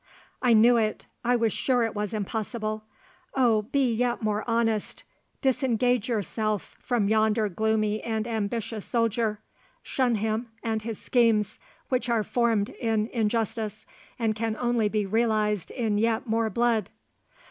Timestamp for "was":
1.35-1.53, 1.93-2.11